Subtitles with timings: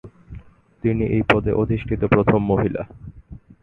[0.83, 2.81] তিনি এই পদে অধিষ্ঠিত প্রথম মহিলা।